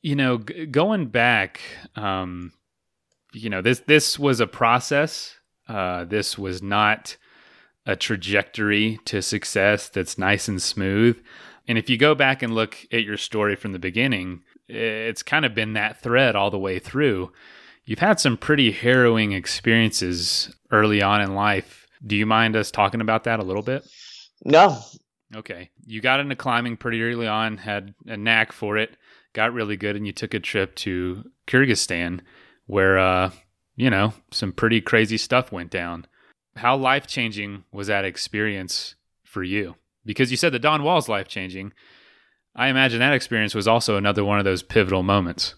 [0.03, 1.61] you know, g- going back,
[1.97, 2.53] um,
[3.35, 5.37] you know, this this was a process.
[5.69, 7.17] Uh, this was not
[7.87, 11.21] a trajectory to success that's nice and smooth.
[11.67, 15.45] And if you go back and look at your story from the beginning, it's kind
[15.45, 17.33] of been that thread all the way through.
[17.85, 21.87] You've had some pretty harrowing experiences early on in life.
[22.07, 23.87] Do you mind us talking about that a little bit?
[24.45, 24.79] No,
[25.35, 25.71] Okay.
[25.85, 28.97] You got into climbing pretty early on, had a knack for it,
[29.33, 32.21] got really good, and you took a trip to Kyrgyzstan
[32.67, 33.31] where, uh,
[33.77, 36.07] you know, some pretty crazy stuff went down.
[36.57, 39.77] How life changing was that experience for you?
[40.05, 41.73] Because you said the Dawn Wall's life changing.
[42.55, 45.55] I imagine that experience was also another one of those pivotal moments.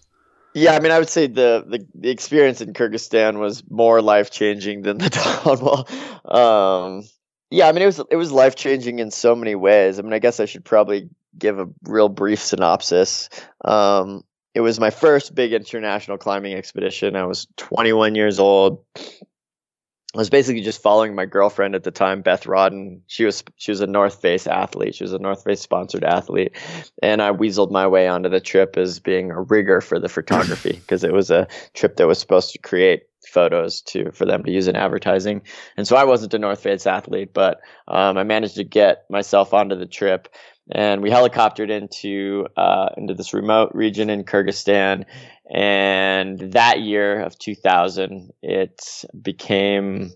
[0.55, 4.31] Yeah, I mean, I would say the, the, the experience in Kyrgyzstan was more life
[4.31, 5.09] changing than the
[5.43, 5.87] Dawn Wall.
[6.25, 7.03] Um,
[7.49, 9.99] yeah, I mean it was it was life changing in so many ways.
[9.99, 13.29] I mean, I guess I should probably give a real brief synopsis.
[13.63, 14.23] Um,
[14.57, 17.15] it was my first big international climbing expedition.
[17.15, 18.83] I was 21 years old.
[18.97, 23.01] I was basically just following my girlfriend at the time, Beth Rodden.
[23.05, 24.95] She was she was a North Face athlete.
[24.95, 26.57] She was a North Face sponsored athlete,
[27.03, 30.71] and I weaseled my way onto the trip as being a rigger for the photography
[30.81, 34.51] because it was a trip that was supposed to create photos to for them to
[34.51, 35.43] use in advertising.
[35.75, 39.53] And so I wasn't a North Face athlete, but um, I managed to get myself
[39.53, 40.29] onto the trip.
[40.69, 45.05] And we helicoptered into uh, into this remote region in Kyrgyzstan,
[45.49, 50.11] and that year of 2000, it became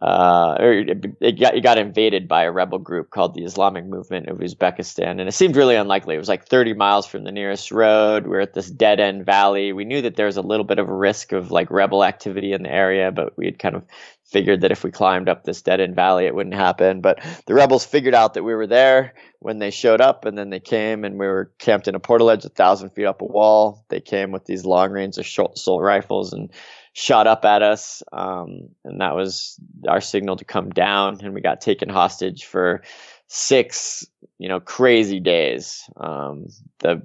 [0.00, 4.28] uh, or it got, it got invaded by a rebel group called the Islamic Movement
[4.28, 6.14] of Uzbekistan, and it seemed really unlikely.
[6.14, 8.24] It was like 30 miles from the nearest road.
[8.24, 9.72] We we're at this dead end valley.
[9.72, 12.52] We knew that there was a little bit of a risk of like rebel activity
[12.52, 13.84] in the area, but we had kind of
[14.24, 17.00] figured that if we climbed up this dead end valley, it wouldn't happen.
[17.00, 20.48] But the rebels figured out that we were there when they showed up, and then
[20.48, 23.84] they came and we were camped in a portaledge a thousand feet up a wall.
[23.88, 26.50] They came with these long range assault rifles and
[26.92, 31.20] shot up at us, um, and that was our signal to come down.
[31.22, 32.82] And we got taken hostage for
[33.28, 34.06] six,
[34.38, 35.88] you know, crazy days.
[35.96, 36.46] Um,
[36.80, 37.02] the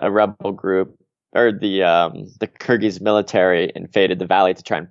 [0.00, 0.98] a rebel group
[1.32, 4.88] or the um, the Kyrgyz military invaded the valley to try and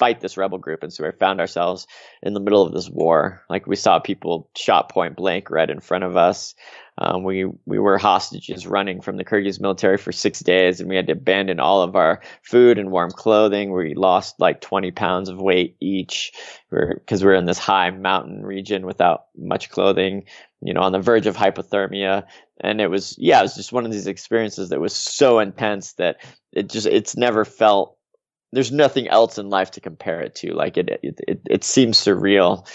[0.00, 1.86] fight this rebel group, and so we found ourselves
[2.22, 3.44] in the middle of this war.
[3.50, 6.54] Like we saw people shot point blank right in front of us.
[6.98, 10.96] Um, we we were hostages running from the Kyrgyz military for six days, and we
[10.96, 13.72] had to abandon all of our food and warm clothing.
[13.72, 16.32] We lost like 20 pounds of weight each,
[16.70, 20.24] because we we're in this high mountain region without much clothing.
[20.62, 22.24] You know, on the verge of hypothermia,
[22.62, 25.94] and it was yeah, it was just one of these experiences that was so intense
[25.94, 26.16] that
[26.52, 27.96] it just it's never felt.
[28.52, 30.52] There's nothing else in life to compare it to.
[30.54, 32.66] Like it, it, it, it seems surreal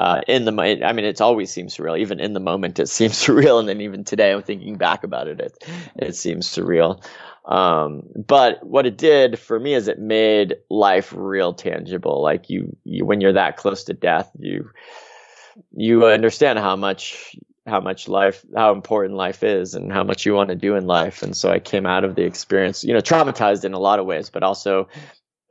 [0.00, 1.98] uh, in the I mean, it's always seems surreal.
[1.98, 5.28] Even in the moment, it seems surreal, and then even today, I'm thinking back about
[5.28, 5.64] it, it
[5.94, 7.04] it seems surreal.
[7.44, 12.22] Um, but what it did for me is it made life real tangible.
[12.22, 14.70] Like you, you when you're that close to death, you
[15.72, 20.34] you understand how much how much life how important life is and how much you
[20.34, 23.00] want to do in life and so i came out of the experience you know
[23.00, 24.88] traumatized in a lot of ways but also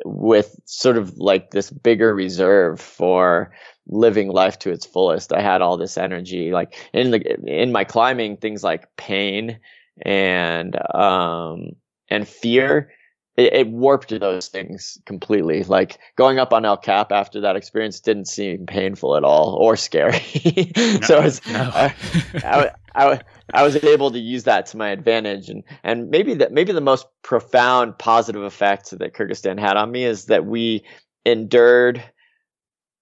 [0.06, 3.52] with sort of like this bigger reserve for
[3.88, 5.34] living life to its fullest.
[5.34, 9.60] I had all this energy, like in the in my climbing, things like pain
[10.02, 11.72] and um
[12.10, 12.92] and fear.
[13.40, 15.64] It, it warped those things completely.
[15.64, 19.78] Like going up on El Cap after that experience didn't seem painful at all or
[19.78, 20.20] scary.
[20.76, 21.72] No, so I was, no.
[21.74, 21.96] I,
[22.44, 23.20] I, I,
[23.54, 26.82] I was able to use that to my advantage, and and maybe that maybe the
[26.82, 30.84] most profound positive effect that Kyrgyzstan had on me is that we
[31.26, 32.04] endured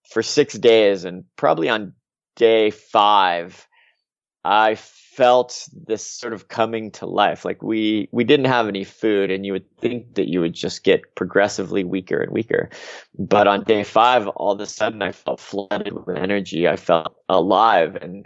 [0.10, 1.93] for six days, and probably on
[2.36, 3.66] day five,
[4.43, 7.43] I felt this sort of coming to life.
[7.43, 10.84] Like we we didn't have any food, and you would think that you would just
[10.84, 12.69] get progressively weaker and weaker.
[13.17, 16.67] But on day five, all of a sudden, I felt flooded with energy.
[16.67, 18.26] I felt alive, and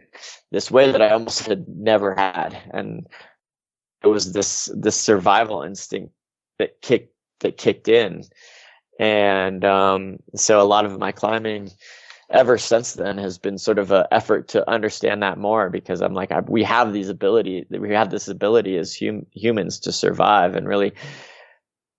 [0.51, 2.57] this way that I almost had never had.
[2.71, 3.07] And
[4.03, 6.13] it was this this survival instinct
[6.59, 8.23] that kicked that kicked in
[9.01, 11.71] and um, so a lot of my climbing
[12.31, 16.13] ever since then has been sort of an effort to understand that more because I'm
[16.13, 20.55] like I, we have these ability we have this ability as hum, humans to survive
[20.55, 20.93] and really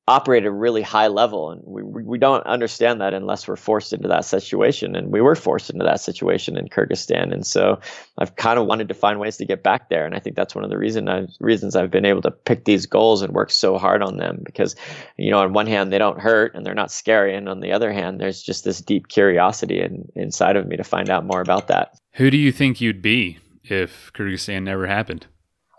[0.09, 3.93] operate at a really high level and we, we don't understand that unless we're forced
[3.93, 7.79] into that situation and we were forced into that situation in Kyrgyzstan and so
[8.19, 10.57] I've kind of wanted to find ways to get back there and I think that's
[10.57, 13.51] one of the reason I, reasons I've been able to pick these goals and work
[13.53, 14.75] so hard on them because
[15.17, 17.71] you know on one hand they don't hurt and they're not scary and on the
[17.71, 21.41] other hand there's just this deep curiosity in, inside of me to find out more
[21.41, 21.97] about that.
[22.15, 25.27] Who do you think you'd be if Kyrgyzstan never happened?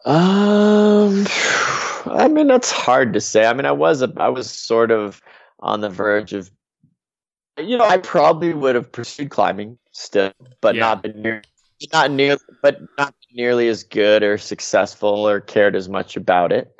[0.05, 1.25] Um
[2.05, 3.45] I mean, that's hard to say.
[3.45, 5.21] I mean, I was a, I was sort of
[5.59, 6.51] on the verge of,
[7.57, 10.81] you know, I probably would have pursued climbing still, but yeah.
[10.81, 11.41] not been near,
[11.91, 16.71] not near, but not nearly as good or successful or cared as much about it.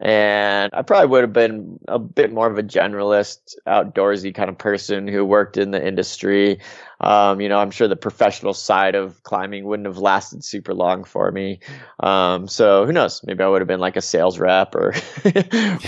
[0.00, 4.58] And I probably would have been a bit more of a generalist, outdoorsy kind of
[4.58, 6.58] person who worked in the industry.
[7.00, 11.04] Um, you know, I'm sure the professional side of climbing wouldn't have lasted super long
[11.04, 11.60] for me.
[12.00, 13.22] Um, so who knows?
[13.24, 14.94] Maybe I would have been like a sales rep or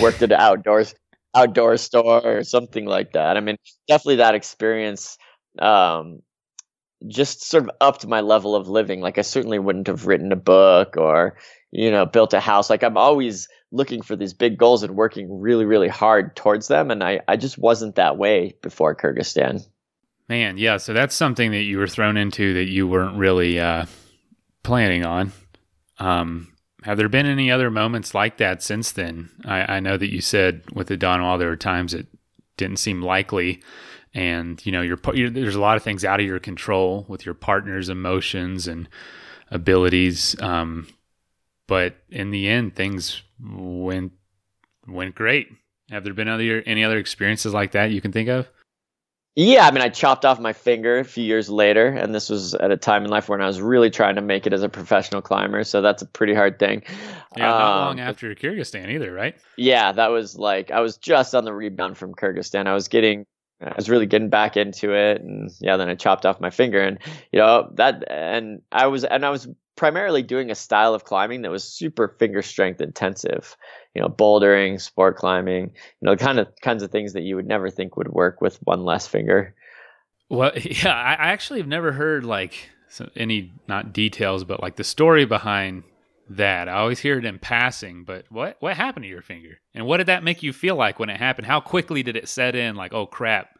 [0.00, 0.94] worked at an outdoors
[1.34, 3.36] outdoor store or something like that.
[3.36, 3.56] I mean,
[3.88, 5.18] definitely that experience
[5.58, 6.22] um,
[7.06, 9.00] just sort of upped my level of living.
[9.00, 11.36] Like I certainly wouldn't have written a book or
[11.70, 12.70] you know built a house.
[12.70, 16.90] Like I'm always looking for these big goals and working really, really hard towards them.
[16.90, 19.66] And I, I just wasn't that way before Kyrgyzstan.
[20.28, 20.76] Man, yeah.
[20.78, 23.86] So that's something that you were thrown into that you weren't really uh,
[24.62, 25.32] planning on.
[25.98, 26.52] Um,
[26.82, 29.30] have there been any other moments like that since then?
[29.44, 32.06] I, I know that you said with the Dawn Wall there were times it
[32.56, 33.62] didn't seem likely,
[34.14, 37.26] and you know you're, you're, there's a lot of things out of your control with
[37.26, 38.88] your partner's emotions and
[39.50, 40.40] abilities.
[40.40, 40.86] Um,
[41.66, 44.12] but in the end, things went
[44.86, 45.48] went great.
[45.90, 48.48] Have there been other any other experiences like that you can think of?
[49.38, 52.54] Yeah, I mean, I chopped off my finger a few years later, and this was
[52.54, 54.68] at a time in life when I was really trying to make it as a
[54.70, 55.62] professional climber.
[55.62, 56.82] So that's a pretty hard thing.
[57.36, 59.36] Yeah, not um, long after Kyrgyzstan either, right?
[59.58, 62.66] Yeah, that was like I was just on the rebound from Kyrgyzstan.
[62.66, 63.26] I was getting,
[63.60, 66.80] I was really getting back into it, and yeah, then I chopped off my finger,
[66.80, 66.98] and
[67.30, 69.46] you know that, and I was, and I was
[69.76, 73.56] primarily doing a style of climbing that was super finger strength intensive
[73.94, 77.46] you know bouldering sport climbing you know kind of kinds of things that you would
[77.46, 79.54] never think would work with one less finger.
[80.28, 82.70] Well yeah i actually have never heard like
[83.14, 85.84] any not details but like the story behind
[86.28, 86.68] that.
[86.68, 89.60] I always hear it in passing but what what happened to your finger?
[89.74, 91.46] And what did that make you feel like when it happened?
[91.46, 93.55] How quickly did it set in like oh crap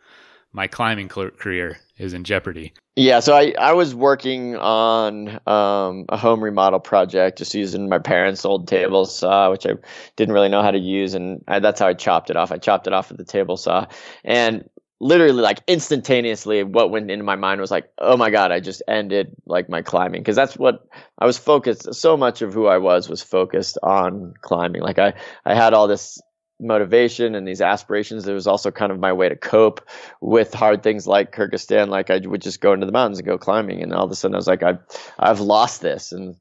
[0.53, 2.73] my climbing career is in jeopardy.
[2.95, 7.99] Yeah, so I, I was working on um, a home remodel project, just using my
[7.99, 9.73] parents' old table saw, which I
[10.17, 12.53] didn't really know how to use, and I, that's how I chopped it off.
[12.53, 13.87] I chopped it off with the table saw,
[14.25, 14.69] and
[14.99, 18.83] literally like instantaneously what went into my mind was like oh my god i just
[18.89, 20.87] ended like my climbing because that's what
[21.19, 25.13] i was focused so much of who i was was focused on climbing like i
[25.45, 26.19] i had all this
[26.59, 29.87] motivation and these aspirations it was also kind of my way to cope
[30.23, 33.37] with hard things like kyrgyzstan like i would just go into the mountains and go
[33.37, 34.79] climbing and all of a sudden i was like i've
[35.19, 36.37] i've lost this and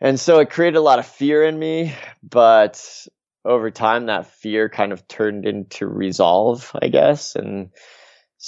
[0.00, 3.06] and so it created a lot of fear in me but
[3.48, 7.34] over time that fear kind of turned into resolve, I guess.
[7.34, 7.70] And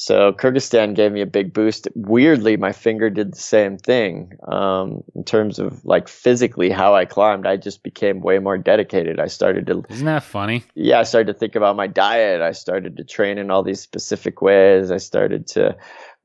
[0.00, 1.86] so Kyrgyzstan gave me a big boost.
[1.94, 4.32] Weirdly, my finger did the same thing.
[4.50, 9.20] Um, in terms of like physically how I climbed, I just became way more dedicated.
[9.20, 10.64] I started to Isn't that funny?
[10.74, 12.40] Yeah, I started to think about my diet.
[12.40, 14.90] I started to train in all these specific ways.
[14.90, 15.76] I started to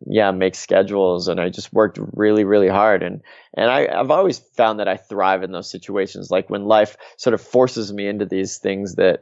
[0.07, 3.21] yeah make schedules and i just worked really really hard and
[3.55, 7.33] and I, i've always found that i thrive in those situations like when life sort
[7.33, 9.21] of forces me into these things that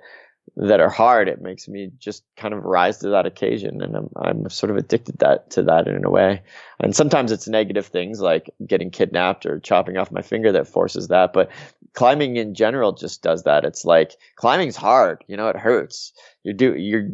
[0.56, 4.10] that are hard it makes me just kind of rise to that occasion and i'm,
[4.16, 6.42] I'm sort of addicted that to that in a way.
[6.80, 11.08] And sometimes it's negative things like getting kidnapped or chopping off my finger that forces
[11.08, 11.50] that but
[11.94, 13.66] climbing in general just does that.
[13.66, 16.14] It's like climbing's hard you know it hurts.
[16.44, 17.10] You do you're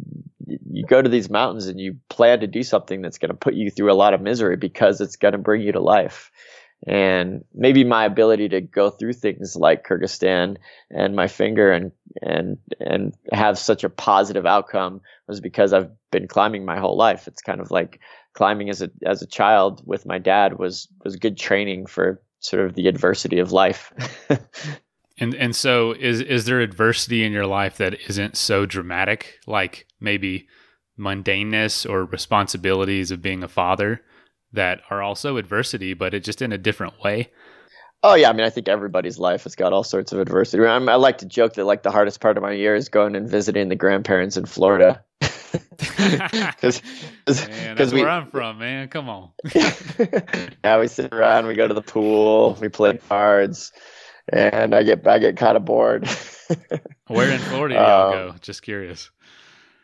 [0.46, 3.54] you go to these mountains and you plan to do something that's going to put
[3.54, 6.30] you through a lot of misery because it's going to bring you to life.
[6.86, 10.56] And maybe my ability to go through things like Kyrgyzstan
[10.90, 16.26] and my finger and, and, and have such a positive outcome was because I've been
[16.26, 17.28] climbing my whole life.
[17.28, 18.00] It's kind of like
[18.32, 22.64] climbing as a, as a child with my dad was, was good training for sort
[22.64, 23.92] of the adversity of life.
[25.20, 29.86] And and so is is there adversity in your life that isn't so dramatic, like
[30.00, 30.48] maybe
[30.98, 34.02] mundaneness or responsibilities of being a father
[34.52, 37.30] that are also adversity, but it just in a different way?
[38.02, 40.64] Oh yeah, I mean, I think everybody's life has got all sorts of adversity.
[40.64, 42.88] I, mean, I like to joke that like the hardest part of my year is
[42.88, 45.02] going and visiting the grandparents in Florida.
[45.80, 46.80] Because
[47.26, 48.86] that's we, where I'm from, man.
[48.88, 49.30] Come on.
[49.54, 53.72] yeah, we sit around, we go to the pool, we play cards
[54.32, 56.08] and I get I get kind of bored.
[57.06, 58.34] Where in Florida do y'all um, go?
[58.40, 59.10] Just curious.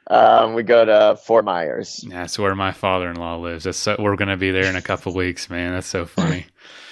[0.09, 2.05] Um, we go to Fort Myers.
[2.09, 3.65] That's where my father-in-law lives.
[3.65, 5.73] That's so, we're going to be there in a couple weeks, man.
[5.73, 6.47] That's so funny.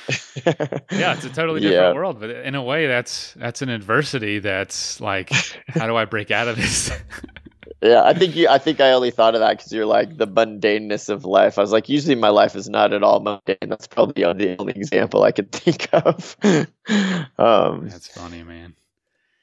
[0.45, 1.93] yeah, it's a totally different yeah.
[1.95, 4.39] world, but in a way, that's that's an adversity.
[4.39, 5.31] That's like,
[5.69, 6.91] how do I break out of this?
[7.85, 8.49] Yeah, I think you.
[8.49, 11.59] I think I only thought of that because you're like the mundaneness of life.
[11.59, 13.69] I was like, usually my life is not at all mundane.
[13.69, 16.35] That's probably the only, only example I could think of.
[17.39, 18.75] um, That's funny, man.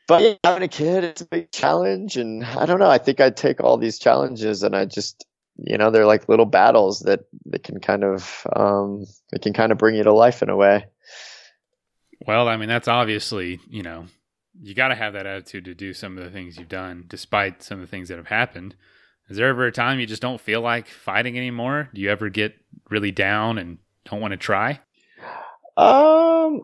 [0.07, 2.89] But yeah, having a kid, it's a big challenge, and I don't know.
[2.89, 5.25] I think I take all these challenges, and I just,
[5.57, 9.71] you know, they're like little battles that that can kind of, um, it can kind
[9.71, 10.85] of bring you to life in a way.
[12.27, 14.05] Well, I mean, that's obviously, you know,
[14.61, 17.63] you got to have that attitude to do some of the things you've done, despite
[17.63, 18.75] some of the things that have happened.
[19.29, 21.89] Is there ever a time you just don't feel like fighting anymore?
[21.93, 22.53] Do you ever get
[22.89, 24.81] really down and don't want to try?
[25.77, 26.61] Um,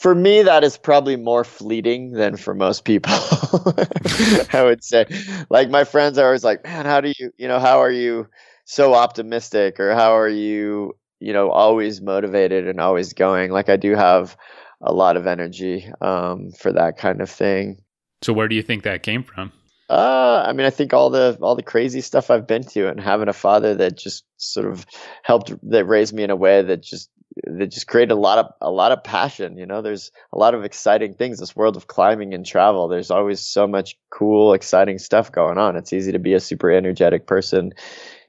[0.00, 3.12] for me, that is probably more fleeting than for most people.
[4.52, 5.06] I would say,
[5.48, 8.28] like my friends are always like, "Man, how do you, you know, how are you
[8.64, 13.76] so optimistic, or how are you, you know, always motivated and always going?" Like I
[13.76, 14.36] do have
[14.82, 17.82] a lot of energy um, for that kind of thing.
[18.22, 19.52] So where do you think that came from?
[19.88, 23.00] Uh, I mean, I think all the all the crazy stuff I've been to, and
[23.00, 24.86] having a father that just sort of
[25.22, 27.10] helped that raised me in a way that just
[27.44, 29.56] that just create a lot of a lot of passion.
[29.56, 31.38] You know, there's a lot of exciting things.
[31.38, 32.88] This world of climbing and travel.
[32.88, 35.76] There's always so much cool, exciting stuff going on.
[35.76, 37.72] It's easy to be a super energetic person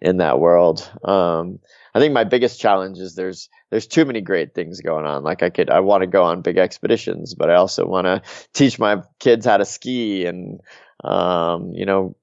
[0.01, 0.89] in that world.
[1.03, 1.59] Um,
[1.93, 5.23] I think my biggest challenge is there's there's too many great things going on.
[5.23, 8.21] Like I could I want to go on big expeditions, but I also want to
[8.53, 10.61] teach my kids how to ski and
[11.03, 12.15] um, you know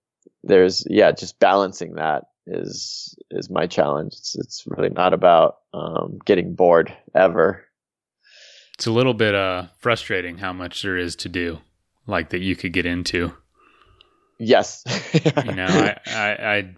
[0.45, 4.15] there's yeah just balancing that is is my challenge.
[4.15, 7.65] It's it's really not about um, getting bored ever.
[8.75, 11.59] It's a little bit uh frustrating how much there is to do,
[12.07, 13.33] like that you could get into.
[14.39, 14.85] Yes.
[15.45, 16.75] you know, I, I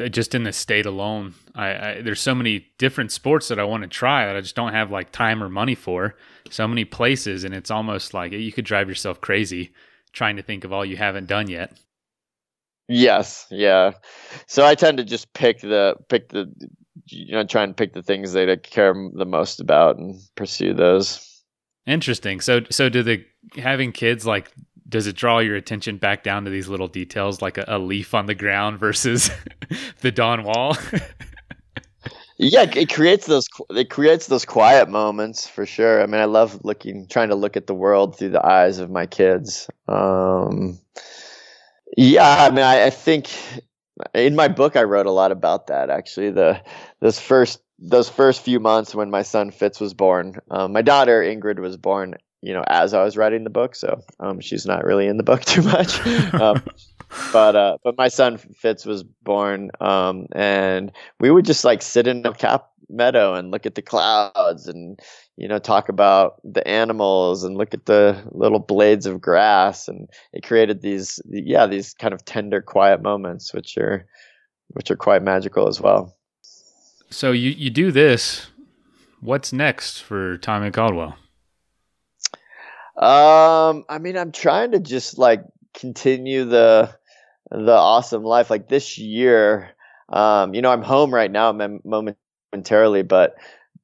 [0.00, 3.64] I just in the state alone, I, I, there's so many different sports that I
[3.64, 6.16] want to try that I just don't have like time or money for.
[6.50, 9.72] So many places, and it's almost like you could drive yourself crazy
[10.12, 11.78] trying to think of all you haven't done yet.
[12.88, 13.92] Yes, yeah.
[14.46, 16.52] So I tend to just pick the pick the
[17.06, 20.74] you know try and pick the things that I care the most about and pursue
[20.74, 21.42] those.
[21.86, 22.40] Interesting.
[22.40, 23.24] So so do the
[23.56, 24.52] having kids like
[24.88, 28.14] does it draw your attention back down to these little details like a, a leaf
[28.14, 29.30] on the ground versus
[30.00, 30.76] the dawn wall?
[32.36, 36.02] yeah, it creates those it creates those quiet moments for sure.
[36.02, 38.90] I mean, I love looking trying to look at the world through the eyes of
[38.90, 39.68] my kids.
[39.88, 40.78] Um,
[41.96, 43.30] yeah, I mean, I, I think
[44.14, 46.30] in my book I wrote a lot about that actually.
[46.30, 46.62] The
[47.00, 51.22] those first those first few months when my son Fitz was born, um, my daughter
[51.22, 52.14] Ingrid was born.
[52.44, 55.22] You know, as I was writing the book, so um, she's not really in the
[55.22, 56.04] book too much.
[56.34, 56.62] um,
[57.32, 60.90] but uh, but my son Fitz was born, um, and
[61.20, 65.00] we would just like sit in a cap meadow and look at the clouds and
[65.36, 69.88] you know talk about the animals and look at the little blades of grass.
[69.88, 74.06] And it created these yeah these kind of tender quiet moments which are
[74.68, 76.16] which are quite magical as well.
[77.10, 78.48] So you you do this.
[79.20, 81.16] What's next for tommy caldwell?
[82.96, 85.42] Um i mean i'm trying to just like
[85.74, 86.94] continue the
[87.50, 88.50] the awesome life.
[88.50, 89.70] Like this year
[90.08, 91.52] um you know i'm home right now
[92.52, 93.36] momentarily but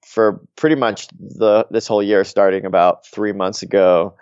[0.09, 4.14] for pretty much the this whole year, starting about three months ago,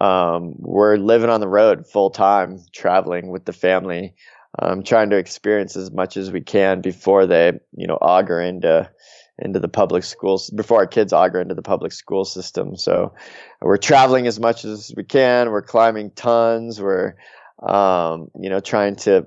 [0.00, 4.14] um, we're living on the road full time, traveling with the family,
[4.58, 8.90] um, trying to experience as much as we can before they, you know, auger into
[9.38, 12.76] into the public schools before our kids auger into the public school system.
[12.76, 13.14] So
[13.60, 15.50] we're traveling as much as we can.
[15.50, 16.80] We're climbing tons.
[16.80, 17.14] We're
[17.62, 19.26] um, you know trying to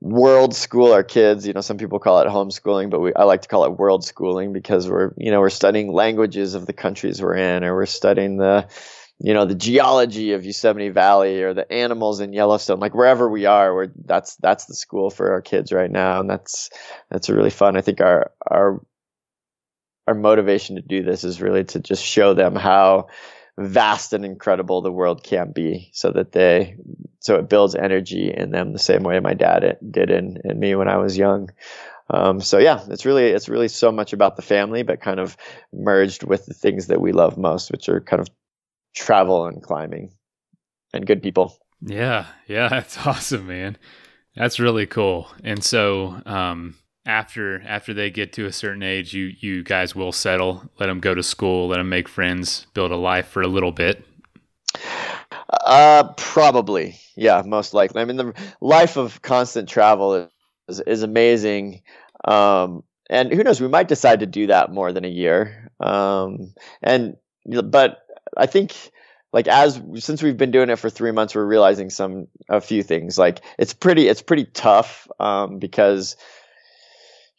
[0.00, 1.46] world school our kids.
[1.46, 4.04] You know, some people call it homeschooling, but we, I like to call it world
[4.04, 7.86] schooling because we're, you know, we're studying languages of the countries we're in, or we're
[7.86, 8.68] studying the,
[9.18, 12.80] you know, the geology of Yosemite Valley or the animals in Yellowstone.
[12.80, 16.30] Like wherever we are, we're that's that's the school for our kids right now, and
[16.30, 16.70] that's
[17.10, 17.76] that's really fun.
[17.76, 18.80] I think our our
[20.06, 23.08] our motivation to do this is really to just show them how
[23.58, 26.76] vast and incredible the world can be so that they
[27.18, 30.76] so it builds energy in them the same way my dad did in, in me
[30.76, 31.50] when I was young.
[32.10, 35.36] Um, so yeah, it's really it's really so much about the family, but kind of
[35.72, 38.28] merged with the things that we love most, which are kind of
[38.94, 40.12] travel and climbing
[40.94, 41.58] and good people.
[41.82, 43.76] Yeah, yeah, that's awesome, man.
[44.36, 45.28] That's really cool.
[45.42, 46.76] And so, um,
[47.08, 51.00] after after they get to a certain age, you you guys will settle, let them
[51.00, 54.04] go to school, let them make friends, build a life for a little bit.
[55.64, 58.02] Uh, probably, yeah, most likely.
[58.02, 60.28] I mean, the life of constant travel
[60.68, 61.82] is is amazing,
[62.24, 65.72] um, and who knows, we might decide to do that more than a year.
[65.80, 66.52] Um,
[66.82, 67.16] and
[67.64, 68.02] but
[68.36, 68.74] I think
[69.32, 72.82] like as since we've been doing it for three months, we're realizing some a few
[72.82, 73.16] things.
[73.18, 76.16] Like it's pretty it's pretty tough um, because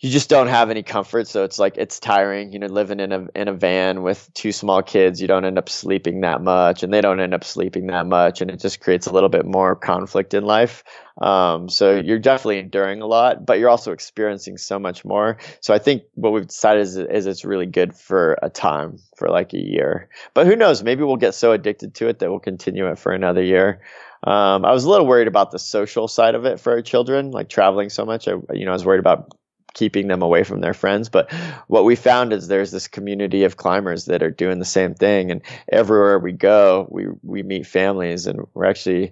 [0.01, 1.27] you just don't have any comfort.
[1.27, 4.53] So it's like it's tiring you know living in a in a van with two
[4.53, 5.21] small kids.
[5.21, 8.41] You don't end up sleeping that much and they don't end up sleeping that much.
[8.41, 10.85] And it just creates a little bit more conflict in life.
[11.21, 15.37] Um, so you're definitely enduring a lot but you're also experiencing so much more.
[15.59, 19.27] So i think what we've decided is, is it's really good for a time for
[19.27, 20.07] like a year.
[20.33, 20.81] But who knows?
[20.81, 23.81] Maybe we'll get so addicted to it that we'll continue it for another year.
[24.23, 27.31] Um, I was a little worried about the social side of it for our children,
[27.31, 28.27] like traveling so much.
[28.27, 29.33] I, you know, I was worried about
[29.73, 31.09] keeping them away from their friends.
[31.09, 31.31] But
[31.67, 35.31] what we found is there's this community of climbers that are doing the same thing,
[35.31, 35.41] and
[35.71, 39.11] everywhere we go, we we meet families, and we're actually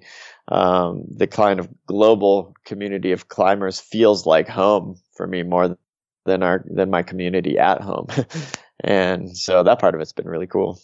[0.50, 5.78] um, the kind of global community of climbers feels like home for me more
[6.26, 8.08] than our than my community at home,
[8.84, 10.80] and so that part of it's been really cool.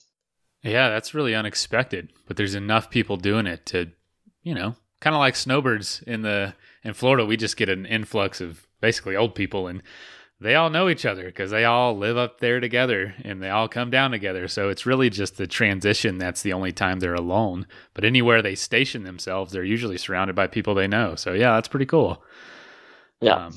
[0.63, 3.91] Yeah, that's really unexpected, but there's enough people doing it to,
[4.43, 7.25] you know, kind of like snowbirds in the in Florida.
[7.25, 9.81] We just get an influx of basically old people and
[10.41, 13.69] they all know each other because they all live up there together and they all
[13.69, 14.49] come down together.
[14.49, 17.65] So it's really just the transition that's the only time they're alone.
[17.93, 21.15] But anywhere they station themselves, they're usually surrounded by people they know.
[21.15, 22.21] So yeah, that's pretty cool.
[23.21, 23.45] Yeah.
[23.45, 23.53] Um,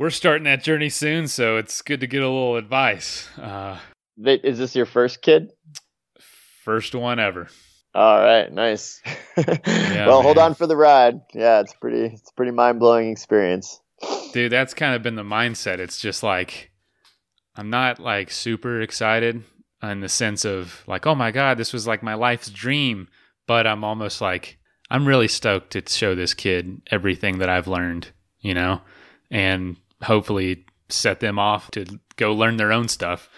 [0.00, 3.28] we're starting that journey soon, so it's good to get a little advice.
[3.38, 3.78] Uh,
[4.24, 5.52] Is this your first kid?
[6.64, 7.46] First one ever.
[7.94, 9.00] All right, nice.
[9.36, 10.22] yeah, well, man.
[10.22, 11.20] hold on for the ride.
[11.34, 12.14] Yeah, it's pretty.
[12.14, 13.80] It's a pretty mind blowing experience.
[14.32, 15.78] Dude, that's kind of been the mindset.
[15.78, 16.70] It's just like
[17.56, 19.42] I'm not like super excited
[19.82, 23.08] in the sense of like, oh my God, this was like my life's dream.
[23.46, 24.58] But I'm almost like,
[24.90, 28.82] I'm really stoked to show this kid everything that I've learned, you know,
[29.30, 31.84] and hopefully set them off to
[32.16, 33.28] go learn their own stuff.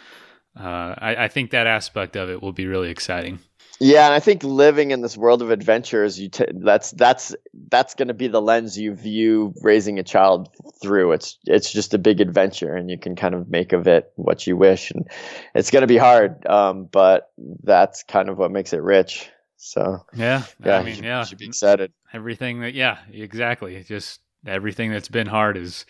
[0.59, 3.39] Uh, I, I think that aspect of it will be really exciting.
[3.83, 7.35] Yeah, and I think living in this world of adventures, you t- that's that's
[7.71, 10.51] that's going to be the lens you view raising a child
[10.83, 11.13] through.
[11.13, 14.47] It's it's just a big adventure, and you can kind of make of it what
[14.47, 15.09] you wish, and
[15.55, 19.31] it's going to be hard, um, but that's kind of what makes it rich.
[19.57, 21.91] So yeah, yeah, I mean, yeah, should be excited.
[22.13, 23.83] Everything that, yeah, exactly.
[23.85, 25.87] Just everything that's been hard is,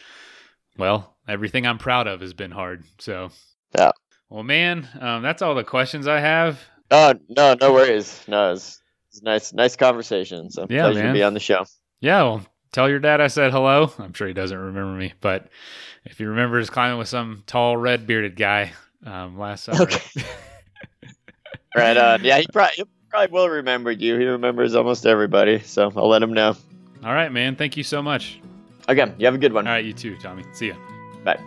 [0.79, 2.85] well, everything I'm proud of has been hard.
[3.01, 3.31] So
[3.77, 3.91] yeah.
[4.29, 6.61] Well, man, um, that's all the questions I have.
[6.91, 8.23] Oh no, no worries.
[8.27, 8.81] No, it's,
[9.11, 10.51] it's nice, nice conversation.
[10.51, 11.09] So Yeah, pleasure man.
[11.09, 11.65] to be on the show.
[12.01, 13.93] Yeah, well, tell your dad I said hello.
[13.99, 15.49] I'm sure he doesn't remember me, but
[16.05, 18.73] if he remembers climbing with some tall, red bearded guy
[19.05, 19.83] um, last summer.
[19.83, 20.03] Okay.
[21.73, 22.25] Right on.
[22.25, 24.19] Yeah, he probably, he probably will remember you.
[24.19, 25.61] He remembers almost everybody.
[25.61, 26.57] So I'll let him know.
[27.05, 27.55] All right, man.
[27.55, 28.41] Thank you so much.
[28.89, 29.69] Again, you have a good one.
[29.69, 30.43] All right, you too, Tommy.
[30.53, 30.75] See ya.
[31.25, 31.39] Bye.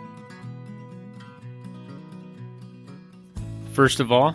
[3.74, 4.34] First of all,